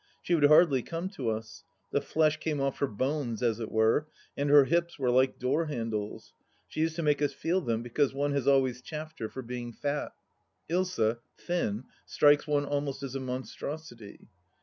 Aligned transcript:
She 0.23 0.33
would 0.33 0.45
hardly 0.45 0.81
come 0.81 1.09
to 1.09 1.29
us. 1.29 1.63
The 1.91 2.01
flesh 2.01 2.37
came 2.37 2.59
off 2.59 2.79
her 2.79 2.87
bones, 2.87 3.43
as 3.43 3.59
it 3.59 3.71
were, 3.71 4.07
and 4.35 4.49
her 4.49 4.65
hips 4.65 4.97
were 4.97 5.11
like 5.11 5.37
door 5.37 5.67
handles. 5.67 6.33
She 6.67 6.79
used 6.79 6.95
to 6.95 7.03
make 7.03 7.21
us 7.21 7.33
feel 7.33 7.61
them, 7.61 7.83
because 7.83 8.11
one 8.11 8.31
has 8.31 8.47
always 8.47 8.81
chaffed 8.81 9.19
her 9.19 9.29
for 9.29 9.43
being 9.43 9.71
fat. 9.73 10.11
Ilsa, 10.71 11.19
thin, 11.37 11.83
strikes 12.07 12.47
one 12.47 12.65
almost 12.65 13.03
as 13.03 13.13
a 13.13 13.19
monstrosity. 13.19 14.27